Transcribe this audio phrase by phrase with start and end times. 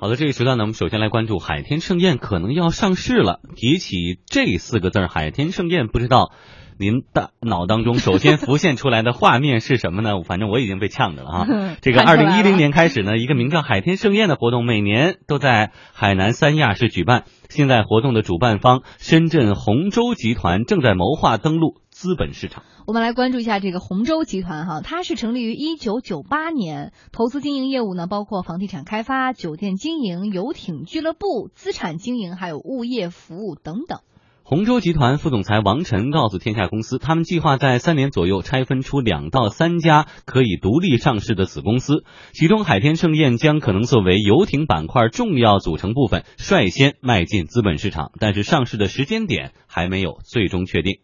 [0.00, 3.40] 好的，这个时段呢，我们首先来关注海天盛宴可能要上市了。
[3.56, 6.30] 提起这四个字儿，海天盛宴，不知道
[6.78, 10.22] 您大脑当中首先浮现出来的画面是什么呢？
[10.24, 11.46] 反正我已经被呛着了啊。
[11.82, 17.24] 这个二零一零年开始呢，一个名叫海天盛宴的活动，每年都在海南三亚市举办。
[17.48, 22.62] 现在活动的主办方深圳洪州集团正在谋划登陆资本市场。
[22.86, 33.98] 我们来关注一下这个洪州集团哈，它是成立于一九九八年，投资经营业务呢包括房地产开发、酒店经营、游艇俱乐部、资产经营，还有物业服务等等。
[34.44, 48.12] 洪州集团副总裁王晨告诉天下公司，他们计划在三年左右拆分出两到三家可以独立上市的子公司，其中海天盛宴将可能作为游艇板块重要组成部分，率先迈进资本市场。
[48.20, 51.00] 但是上市的时间点还没有最终确定。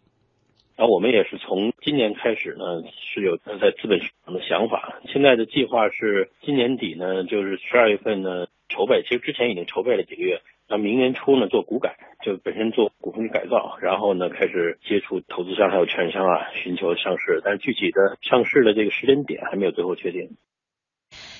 [0.77, 4.99] 然后我们也是从今年开始呢，是有在资本市场的想法。
[5.07, 10.41] 现在的计划是今年底呢，就是十二月份呢筹备，其实之前已经筹备了几个月。
[10.67, 17.39] 那明年初呢做股改，就本身做股份改造，然后呢开始接触投资商还有券商啊，寻求上市。
[17.43, 20.31] 但是具体的上市的这个时间点还没有最后确定。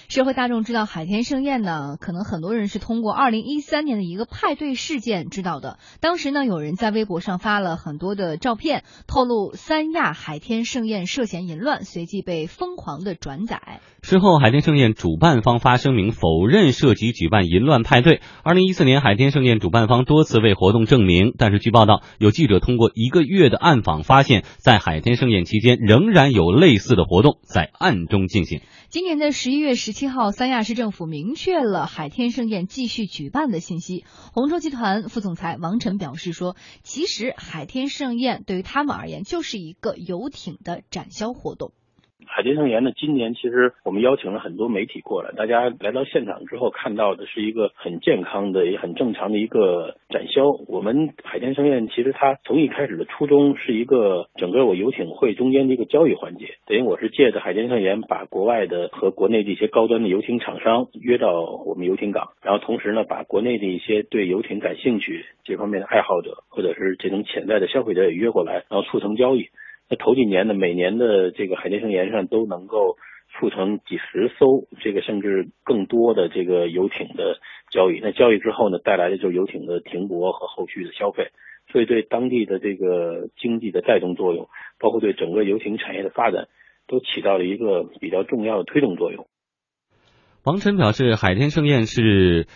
[0.07, 5.79] 社会大众知道海天盛宴呢，可能很多人是通过二零一三年的一个派对事件知道的。
[5.99, 13.81] 当时呢，有人在微博上发了很多的照片，透露三亚海天盛宴涉嫌淫乱，随即被疯狂的转载。
[14.03, 18.21] 事后，海天盛宴主办方发声明否认涉及举办淫乱派对。
[18.43, 28.61] 二零一四年，海天盛宴主办方多次为活动证明，但是据报道，有记者通过一个月的暗访发现，在海天盛宴期间仍然有类似的活动在暗中进行。
[28.89, 34.03] 今年的十一月十七号，三亚市政府明确了海天盛宴继续举办的信息。
[34.33, 41.71] 红洲集团副总裁王晨表示说：“其实海天盛宴对于他们而言就是一个游艇的展销活动。”
[42.27, 50.51] 海天盛宴呢，今年其实我们邀请了很多媒体过来，大家来到现场之后看到的是一个很健康的、也很正常的一个展销。
[50.67, 69.47] 我们海天盛宴其实它从一开始的初衷是一个整个我游艇会中间的一个交易环节，等于我是借着海天盛宴把国外的和国内的一些高端的游艇厂商约到我们游艇港，然后同时呢把国内的一些对游艇感兴趣这方面的爱好者或者是这种潜在的消费者也约过来，然后促成交易。
[69.89, 72.97] 那头几年呢，每年的这个海天盛宴上都能够
[73.29, 77.37] 促成几十艘，这个甚至更多的这个游艇的
[77.69, 77.99] 交易。
[78.01, 81.31] 那交易之后呢，带来的就是游艇的停泊和后续的消费，
[81.71, 86.47] 所以对当地的这个经济的带动作用，包括对整个游艇产业的发展，
[86.87, 89.27] 都起到了一个比较重要的推动作用。
[90.43, 92.47] 王晨表示，海天盛宴是。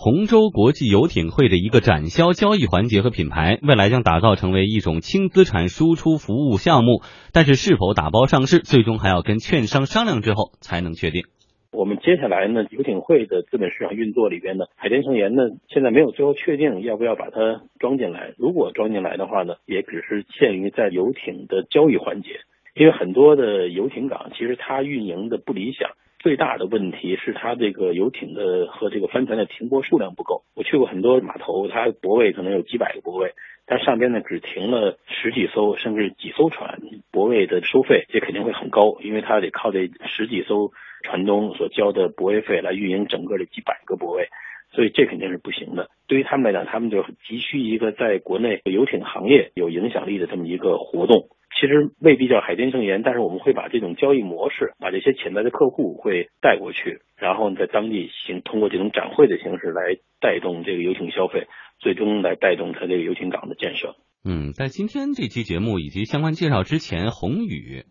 [0.00, 7.02] 洪州国际游艇会的一个展销交易环节和品牌，未来将打造成为一种轻资产输出服务项目。
[7.32, 11.24] 但是，是否打包上市，最终还要跟券商商量之后才能确定。
[11.72, 18.34] 我们接下来呢，游艇会的资本市场运作里边呢，海天盛宴呢，现在没有最后确定要不要把它装进来。
[18.38, 22.28] 如果装进来的话呢，也只是限于在游艇的交易环节，
[22.76, 25.90] 因为很多的游艇港其实它运营的不理想。
[26.18, 30.42] 最大的问题是它这个游艇的和这个帆船的停泊数量不够。
[30.56, 33.32] 我去过很多码头，它泊位可能有几百个泊位，
[33.66, 36.80] 但上边呢只停了十几艘甚至几艘船，
[37.12, 40.72] 泊位的收费这肯定会很高，因为它得靠这十几艘
[41.04, 44.28] 船东所交的泊位费来运营整个的几百个泊位，
[44.72, 45.88] 所以这肯定是不行的。
[46.08, 51.28] 对于他们来讲，他们就急需一个在国内游艇行业有影响力的这么一个活动。
[51.60, 61.48] 其实未必叫海天盛筵，但是我们会把这种交易模式，把这些潜在的客户会带过去，然后在当地行通过这种展会的形式来带动这个游艇消费，
[61.80, 63.96] 最终来带动它这个游艇港的建设。
[64.24, 67.84] 嗯，在今天这期节目以及相关介绍之前，宏宇。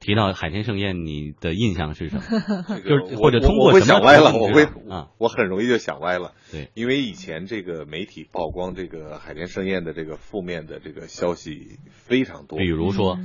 [0.00, 2.22] 提到海天盛宴，你的印象是什么？
[2.80, 3.84] 就是或者通过什么？
[3.84, 6.32] 想歪了，我会啊，我很容易就想歪了。
[6.50, 12.58] 对，因为以前这个媒体曝光这个海天盛宴的这个负面的这个消息非常多。
[12.58, 13.18] 比如说，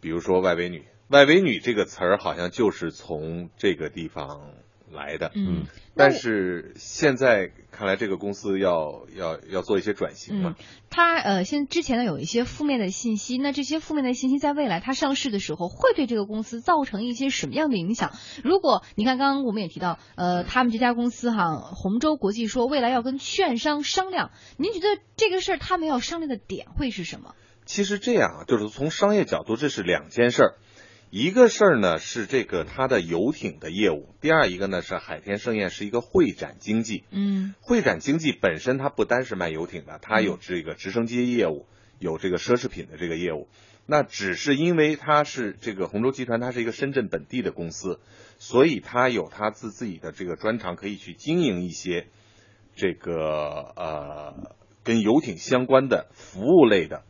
[0.00, 4.50] 比如说外围女，外围女这个词儿好像就是从这个地方。
[4.92, 10.54] 来的，嗯，但是现在看来，这个公司要要要做一些转型嘛。
[10.90, 18.12] 它呃，现之前呢有一些负面的信息，那这些负面的信息在未来它上市的时候，会对这个公司造成一些什么样的影响？
[18.44, 27.34] 如果你看刚刚我们也提到，呃，他们这家公司哈，洪州国际说未来要跟券商商量，您觉得这个事儿他们要商量的点会是什么？
[27.66, 30.54] 其实这样啊，就是从商业角度，这是两件事儿。
[31.14, 37.04] 一个事儿呢是这个它的游艇的业务，第二一个呢是海天盛宴是一个会展经济。
[37.12, 41.66] 嗯，会展经济本身它不单是卖游艇的，它有这个直升机业务，
[42.00, 43.46] 有这个奢侈品的这个业务。
[43.86, 48.00] 那只是因为它是这个洪州集团，它是一个深圳本地的公司，
[48.40, 52.08] 所以它有它自自己的这个专长，可以去经营一些
[52.74, 54.50] 这个呃
[54.82, 57.04] 跟游艇相关的服务类的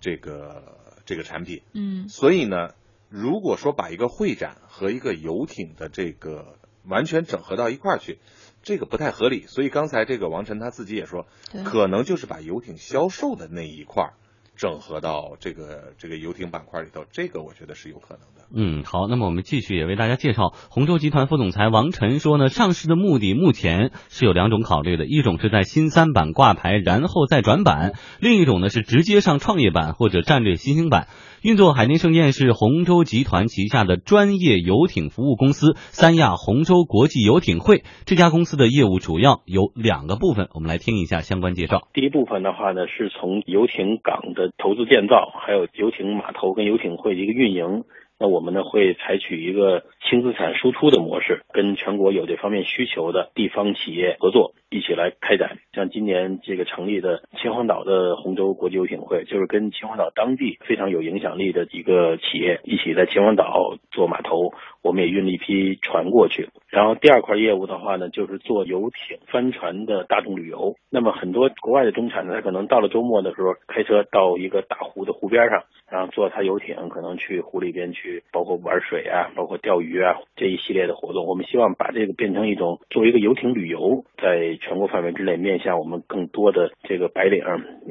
[0.00, 1.62] 这个这个产品。
[1.74, 2.74] 嗯所以呢，
[3.08, 8.18] 如果说把一个会展和一个游艇的这个完全整合到一块儿去，
[8.62, 9.46] 这个不太合理。
[9.46, 11.26] 所以刚才这个王晨他自己也说，
[11.64, 14.12] 可能就是把游艇销售的那一块儿
[14.58, 18.44] 整合到这个这个游艇板块里头，这个我觉得是有可能的。
[18.52, 31.06] 嗯，好，那么我们继续也为大家介绍，洪州集团副总裁王晨说呢，上市的目的目前是有两种考虑的，一种是在新三板挂牌，然后再转板；另一种呢是直接上创业板或者战略新兴板。
[31.40, 37.84] 运作海天盛宴是洪州集团旗下的专业游艇服务公司三亚洪州国际游艇会。
[38.06, 41.86] 这家公司的业务主要有两个部分，我们来听一下相关介绍。
[41.92, 47.84] 第一部分的话呢，是从游艇港的投资建造，还有游艇码头跟游艇会的一个运营。
[48.18, 55.58] 那我们呢会采取一个轻资产输出的模式，跟全国有这方面需求的地方企业合作，一起来开展。
[55.72, 66.48] 像今年这个成立的秦皇岛的洪州国际游艇会，就是跟秦皇岛当地非常有影响力的几个企业一起在秦皇岛做码头，我们也运了一批船过去。
[66.68, 70.74] 然后第二块业务的话呢，就是做游艇帆船的大众旅游。
[70.90, 81.26] 那么很多国外的中产呢，他可能到了周末的时候，开车到一个大湖的湖边上，然后坐他游艇，可能去湖里边去，包括玩水啊，包括钓鱼啊这一系列的活动。
[81.26, 87.42] 我们希望把这个变成一种作为一个游艇旅游，在全国范围之内面向我们更多的这个白领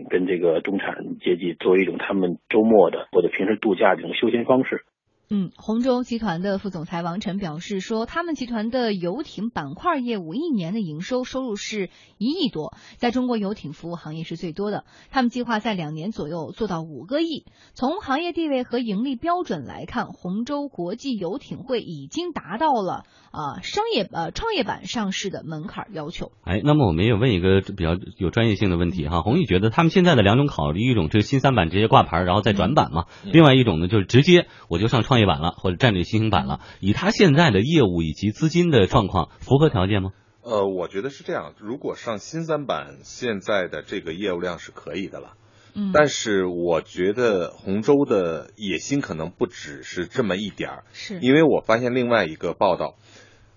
[0.09, 4.83] 跟这个中产阶级，作为一种他们周末的或者平时度假这种休闲方式。
[5.29, 14.85] 嗯，洪州集团的副总裁王晨表示说，他们集团的游艇板块业务一年的营收收入是一亿多，在中国游艇服务行业是最多的。
[15.11, 17.43] 他们计划在两年左右做到五个亿。
[17.73, 26.31] 从行业地位和盈利标准来看，洪州国际游艇会已经达到了啊、商业呃创业板上市的门槛要求。
[26.45, 36.59] 哎，那么我们也问一个比较有专业性的问题哈，洪毅觉得他们现在的两种考虑，一种是新三板直接挂牌，然后再转板嘛，另外一种呢就是直接我就上创业板了或者战略新兴板了。
[36.79, 40.11] 以他现在的业务以及资金的状况，符合条件吗？
[40.41, 45.33] 呃，我觉得是这样，如果上新三板，现在的这个业务量是可以的了。
[45.75, 52.95] 嗯，但是我觉得洪州的野心可能不只是这么一点儿，是因为我发现另外一个报道，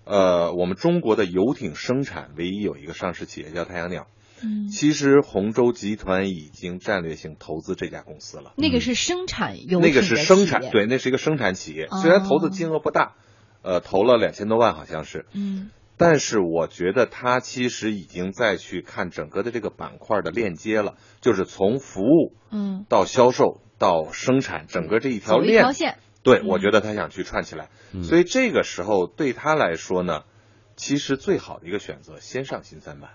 [0.03, 4.07] 呃，我们中国的游艇生产唯一有一个上市企业叫太阳鸟，
[4.43, 11.97] 嗯，其实洪州集团已经战略性投资这家公司了，那个是生产游艇的那个是生产对，那是一个生产企业，哦。
[12.01, 13.15] 虽然投资金额不大，
[13.61, 15.69] 呃，投了两千多万好像是，嗯。
[15.97, 25.61] 但是我觉得他其实已经在去看整个的这个板块的链接了，就是从服务嗯，到销售到生产，整个这一条链。
[25.61, 26.47] 条线，对，嗯。
[26.47, 28.03] 我觉得他想去串起来，嗯。
[28.03, 30.23] 所以这个时候对他来说呢，
[30.75, 33.11] 其实最好的一个选择，先上新三板，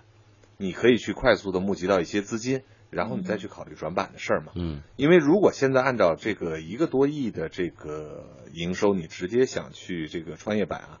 [0.57, 4.51] 你可以去快速的募集到一些资金，然后你再去考虑转板的事儿嘛。
[4.55, 10.99] 嗯因为如果现在按照这个一个多亿的这个营收，你直接想去这个创业板啊，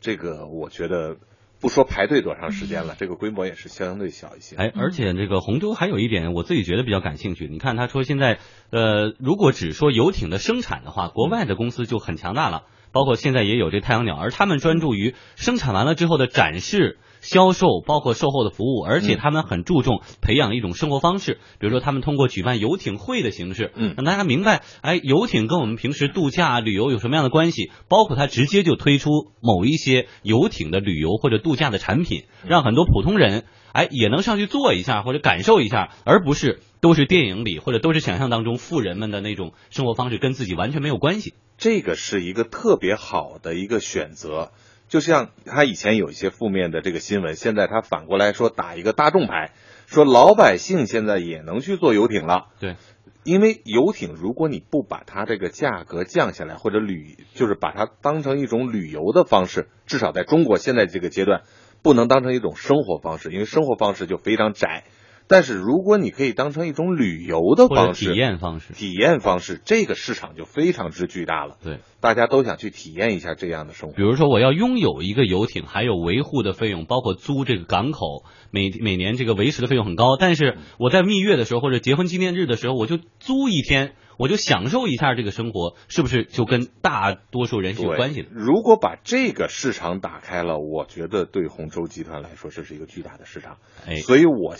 [0.00, 1.16] 这个我觉得
[1.60, 4.56] 不说排队多长时间了，这个规模也是相对小一些。
[4.56, 7.48] 哎，而且这个洪州还有一点，我自己觉得比较感兴趣。
[7.48, 8.38] 你看，他说现在，
[8.70, 23.94] 呃，如果只说游艇的生产的话，国外的公司就很强大了，包括现在也有这太阳鸟，而他们专注于生产完了之后的展示、销售，包括售后的服务，而且他们很注重培养一种生活方式，比如说他们通过举办游艇会的形式，嗯。
[23.96, 41.34] 让大家明白，哎，游艇跟我们平时度假旅游有什么样的关系，包括他直接就推出某一些游艇的旅游或者度假的产品，让很多普通人哎也能上去坐一下或者感受一下，而不是都是电影里或者都是想象当中富人们的那种生活方式，跟自己完全没有关系。
[41.58, 44.52] 这个是一个特别好的一个选择。
[44.88, 49.52] 就像他以前有一些负面的这个新闻，现在他反过来说打一个大众牌，
[49.86, 52.46] 说老百姓现在也能去坐游艇了。
[52.60, 52.76] 对，
[53.24, 61.42] 因为游艇如果你不把它这个价格降下来，或者旅就是把它当成一种旅游的方式，至少在中国现在这个阶段，
[61.82, 64.84] 不能当成一种生活方式，因为生活方式就非常窄。
[65.28, 68.72] 但是如果你可以当成一种旅游的方式，体验方式。
[68.72, 71.56] 体验方式，这个市场就非常之巨大了。
[71.62, 74.02] 对，大家都想去体验一下这样的生活比。
[74.02, 80.16] 如说我要拥有一个游艇，还有维护的费用，包括租这个港口，每每年这个维持的费用很高。
[80.16, 88.28] 但是我在蜜月的时候或者结婚纪念日的时候，我就租一天，我就享受一下这个生活，是不是就跟大多数人是有关系的？
[88.30, 93.56] 如果把这个市场打开了，我觉得对洪州集团来说，这是一个巨大的市场。
[93.88, 94.54] 哎，所以我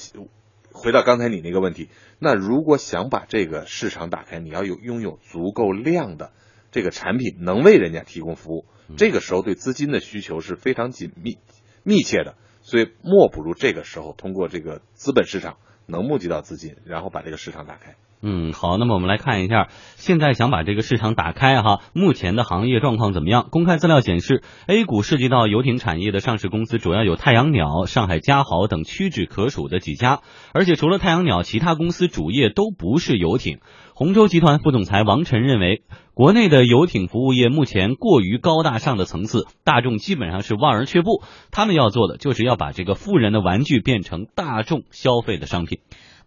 [0.76, 6.32] 回到刚才你那个问题，那如果想把这个市场打开，你要有拥有足够量的
[6.70, 8.66] 这个产品，能为人家提供服务。
[8.88, 11.38] 嗯这个时候对资金的需求是非常紧密
[11.82, 12.36] 密切的。
[12.62, 15.56] 所以莫不如这个时候通过这个资本市场
[15.86, 17.96] 能募集到资金，然后把这个市场打开。
[18.28, 23.46] 嗯，好，那么我们来看一下，现在想把这个市场打开哈，目前的行业状况怎么样？
[23.52, 33.60] 公开资料显示，A 股涉及到游艇产业的上市公司主要有太阳鸟、上海嘉豪等屈指可数的几家，而且除了太阳鸟，其他公司主业都不是游艇。
[33.94, 41.22] 洪州集团副总裁王晨认为，国内的游艇服务业目前过于高大上的层次，大众基本上是望而却步。
[41.52, 45.78] 他们要做的就是要把这个富人的玩具变成大众消费的商品。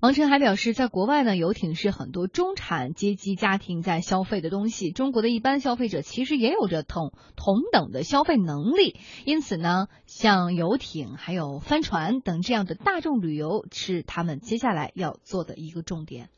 [0.02, 4.92] 王晨还表示，在国外呢，游艇是很多中产阶级家庭在消费的东西。
[4.92, 16.30] 中国的一般消费者其实也有着同同等的消费能力，因此呢，像游艇、还有帆船等这样的大众旅游是他们接下来要做的一个重点。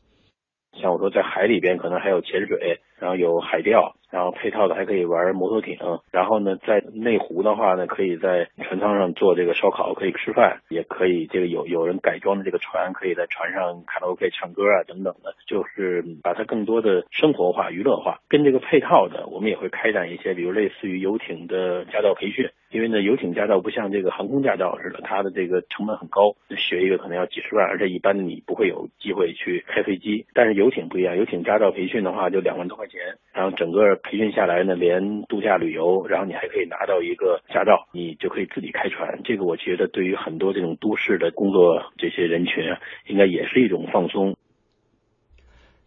[0.72, 3.94] 像我说，在海里边可能还有潜水，然后有海钓。
[4.12, 5.78] 然后配套的还可以玩摩托艇，
[6.10, 18.20] 然后呢，在内湖的话呢，可以在船舱上做这个烧烤，可以吃饭，也可以这个有有人改装的这个船，可以在船上卡拉 OK 唱歌啊等等的，就是把它更多的生活化、娱乐化。
[18.28, 30.26] 跟这个配套的，我们也会开展一些，比如类似于游艇的驾照培训，因为呢，游艇驾照不像这个航空驾照似的，它的这个成本很高，学一个可能要几十万，而且一般你不会有机会去开飞机。
[30.34, 33.00] 但是游艇不一样，游艇驾照培训的话就两万多块钱，
[33.32, 33.98] 然后整个。
[34.02, 39.20] 培训下来呢，连度假旅游，然后你还可以拿到一个驾照，你就可以自己开船。
[39.24, 44.36] 这个我觉得对于很多这种都市的工作这些人群啊，应该也是一种放松。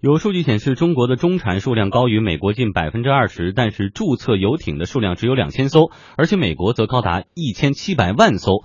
[0.02, 8.64] 有数据显示，中国的中产数量高于美国近百分之二十，但是注册游艇的数量只有两千艘，而且美国则高达一千七百万艘。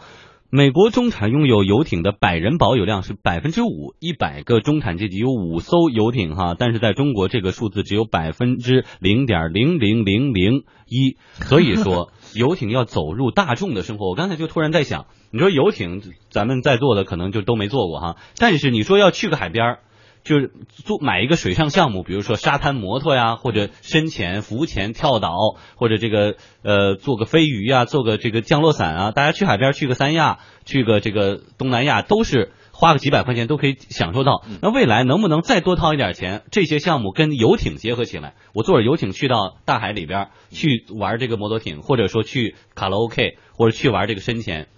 [0.52, 14.08] 美国中产拥有游艇的百人保有量是百分之五，一百个中产阶级有五艘游艇哈，但是在中国这个数字只有百分之零点零零零零一，所以说 游艇要走入大众的生活。
[14.08, 19.78] 我刚才就突然在想，你说游艇，咱们在座的可能就都没坐过哈，但是你说要去个海边儿。
[20.22, 25.34] 就是做买一个水上项目，比如说沙滩摩托呀，或者深潜、浮潜、跳岛，
[25.76, 29.10] 或者这个呃做个飞鱼啊，做个这个降落伞啊。
[29.12, 34.44] 大家去海边去个三亚，去个这个东南亚，都是花个几百块钱都可以享受到。
[34.60, 36.42] 那未来能不能再多掏一点钱？
[36.50, 44.68] 这些项目跟游艇结合起来，我坐着游艇去到大海里边去玩这个摩托艇，或者说去卡拉 OK，或者去玩这个深潜。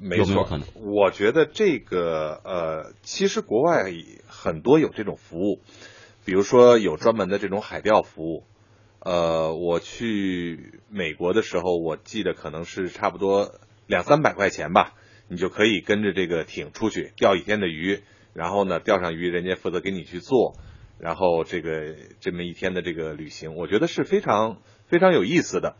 [0.00, 3.92] 没错，我觉得这个呃，其实国外
[4.26, 5.60] 很多有这种服务，
[6.24, 8.44] 比如说有专门的这种海钓服务。
[9.04, 13.54] 呃，我去美国的时候，我记得可能是差不多
[13.86, 14.94] 两三百块钱吧，
[15.28, 18.00] 你就可以跟着这个艇出去钓一天的鱼，
[18.32, 20.56] 然后呢钓上鱼，人家负责给你去做，
[20.98, 25.74] 然后这个这么一天的这个旅行，我觉得是非常非常有意思的。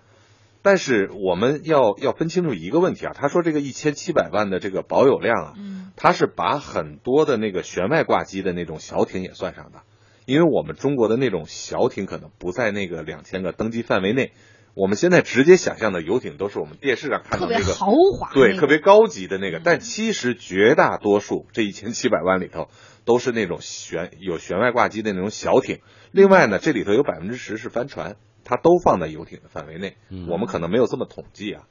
[0.62, 5.54] 但是我们要要分清楚一个问题啊，他说这个一千七百万的这个保有量啊，
[5.97, 9.81] 他是把很多的那个舷外挂机的那种小艇也算上的，
[10.25, 14.33] 因为我们中国的那种小艇可能不在那个两千个登机范围内，
[14.75, 22.69] 我们现在直接想象的游艇都是我们电视上看到那个豪华，对，特别高级的那个，但其实绝大多数这一千七百万里头
[23.04, 25.81] 都是那种舷有舷外挂机的那种小艇，
[26.12, 28.14] 另外呢，这里头有百分之十是帆船。
[28.44, 29.96] 它都放在游艇的范围内，
[30.28, 31.66] 我们可能没有这么统计啊。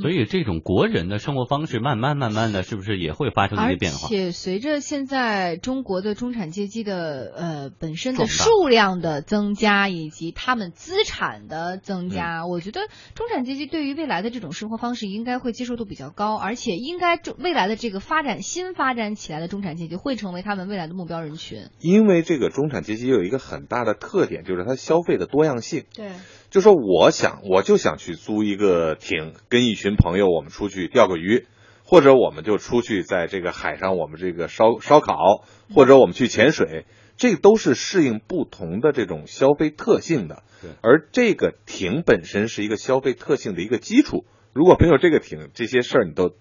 [0.00, 4.06] 所以这种国人的生活方式，慢慢慢慢的，是不是也会发生一些变化？
[4.06, 12.80] 而且随着现在中国的中产阶级的呃本身的数量的增加，以及他们资产的增加，我觉得
[13.14, 21.64] 中产阶级对于未来的这种生活方式应该会接受度比较高，而且应该未来的这个发展新发展起来的中产阶级会成为他们未来的目标人群。
[21.80, 25.84] 因为这个中产阶级有一个很大的特点，就是它消费的多样性。
[25.94, 26.10] 对。
[26.50, 31.46] 就说我想，我就想去租一个艇，跟一群朋友我们出去钓个鱼，
[31.84, 36.86] 或者我们就出去在这个海上我们这个烧烧烤，或者我们去潜水，
[37.16, 40.42] 这都是适应不同的这种消费特性的。
[40.82, 46.34] 而这个艇本身是一个消费特性的一个基础，如果没有这个艇，这些事儿你都。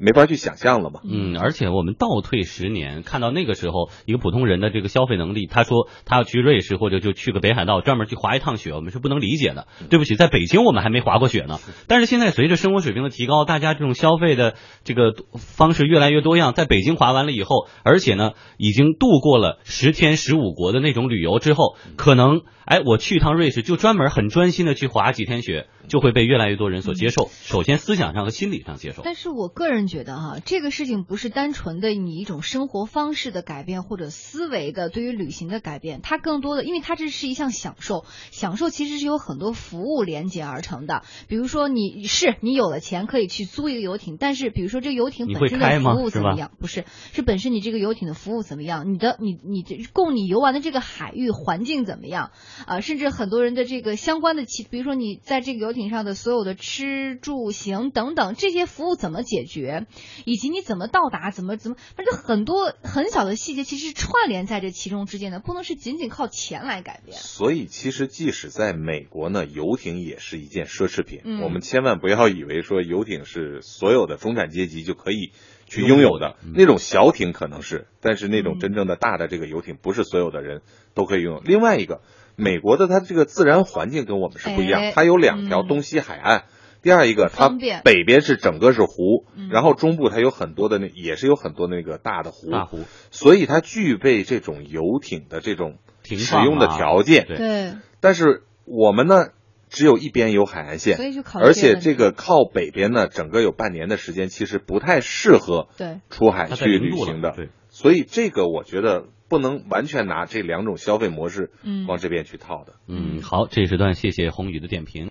[0.00, 1.00] 没法去想象了嘛。
[1.04, 9.68] 嗯，而且我们倒退十年，看到那个时候一个普通人的这个消费能力，他说他要去瑞士或者就去个北海道专门去滑一趟雪，我们是不能理解的。
[9.90, 11.58] 对不起，在北京我们还没滑过雪呢。
[11.86, 14.54] 但是现在随着生活水平的提高，大家这种消费的
[14.84, 27.28] 这个方式越来越多样，在北京滑完了以后，而且呢已经度过了十天十五国的那种旅游之后，可能哎我去一趟瑞士就专门很专心的去滑几天雪，就会被越来越多人所接受。
[27.30, 29.02] 首先思想上和心理上接受。
[29.04, 29.89] 但是我个人。
[29.90, 41.02] 觉得哈，这个事情不是单纯的你一种生活方式的改变或者思维的对于旅行的改变，它更多的，因为它这是一项享受，享受其实是有很多服务连接而成的。
[41.28, 46.52] 比如说你是你有了钱可以去租一个游艇，但是比如说这个游艇本身的服务怎么样？
[46.58, 48.94] 不是，是本身你这个游艇的服务怎么样？
[48.94, 52.30] 你的你你这供你游玩的这个海域环境怎么样？
[52.66, 59.79] 啊，甚至很多人的这个相关的其，比如说你在这个游艇上的所有的吃住行等等这些服务怎么解决，
[60.24, 67.16] 以及你怎么到达，怎么怎么，反正很多很小的细节其实串联在这其中之间的，不能是仅仅靠钱来改变。
[67.18, 71.20] 所以其实即使在美国呢，游艇也是一件奢侈品。
[71.24, 75.32] 嗯我们千万不要以为说游艇是所有的中产阶级就可以
[75.66, 80.62] 去拥有的，嗯那种小艇可能是，但是那种嗯真正的大的这个游艇不是所有的人
[80.94, 81.40] 都可以拥有。
[81.40, 82.02] 另外一个，
[82.36, 86.44] 美国的它这个自然环境跟我们是不一样，哎它有两条嗯东西海岸。
[86.82, 87.50] 第二一个，它
[87.84, 89.48] 北边是整个是湖，嗯。
[89.50, 92.84] 然后中部它有很多的那也是有很多那个大的湖，大湖。
[93.10, 97.26] 所以它具备这种游艇的这种使用的啊条件。
[97.26, 97.36] 对。
[97.36, 99.28] 对，但是我们呢，
[99.68, 106.00] 只有一边有海岸线，所以就考虑而且这个靠北边呢，整个有半年的时间，其实不太适合对。
[106.08, 107.32] 出海去旅行的。
[107.32, 111.86] 对，所以这个我觉得不能完全拿这两种消费模式嗯。
[111.86, 112.74] 往这边去套的。
[112.88, 115.08] 嗯，好，这一时段谢谢宏宇的点评。